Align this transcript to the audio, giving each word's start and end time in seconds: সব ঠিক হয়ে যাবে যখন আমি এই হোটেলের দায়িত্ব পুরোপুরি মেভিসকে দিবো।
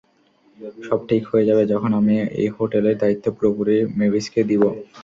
সব 0.87 0.99
ঠিক 1.09 1.23
হয়ে 1.31 1.47
যাবে 1.49 1.63
যখন 1.73 1.91
আমি 1.99 2.13
এই 2.39 2.49
হোটেলের 2.55 2.95
দায়িত্ব 3.01 3.25
পুরোপুরি 3.35 3.77
মেভিসকে 3.99 4.41
দিবো। 4.49 4.69